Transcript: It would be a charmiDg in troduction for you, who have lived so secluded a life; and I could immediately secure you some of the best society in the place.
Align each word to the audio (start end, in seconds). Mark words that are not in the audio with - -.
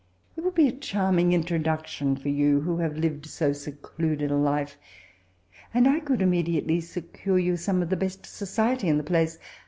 It 0.35 0.41
would 0.43 0.55
be 0.55 0.67
a 0.67 0.71
charmiDg 0.71 1.31
in 1.31 1.43
troduction 1.43 2.19
for 2.19 2.29
you, 2.29 2.61
who 2.61 2.77
have 2.79 2.97
lived 2.97 3.27
so 3.27 3.53
secluded 3.53 4.31
a 4.31 4.35
life; 4.35 4.79
and 5.75 5.87
I 5.87 5.99
could 5.99 6.23
immediately 6.23 6.81
secure 6.81 7.37
you 7.37 7.55
some 7.55 7.83
of 7.83 7.91
the 7.91 7.95
best 7.95 8.25
society 8.25 8.87
in 8.87 8.97
the 8.97 9.03
place. 9.03 9.37